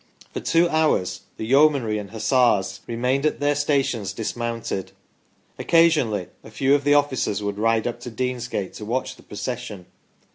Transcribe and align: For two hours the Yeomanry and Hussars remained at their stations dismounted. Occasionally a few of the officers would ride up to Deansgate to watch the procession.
For 0.33 0.39
two 0.39 0.67
hours 0.67 1.21
the 1.37 1.45
Yeomanry 1.45 1.99
and 1.99 2.09
Hussars 2.09 2.79
remained 2.87 3.23
at 3.23 3.39
their 3.39 3.53
stations 3.53 4.13
dismounted. 4.13 4.93
Occasionally 5.59 6.29
a 6.43 6.49
few 6.49 6.73
of 6.73 6.83
the 6.83 6.95
officers 6.95 7.43
would 7.43 7.59
ride 7.59 7.85
up 7.85 7.99
to 7.99 8.09
Deansgate 8.09 8.73
to 8.77 8.85
watch 8.85 9.15
the 9.15 9.21
procession. 9.21 9.85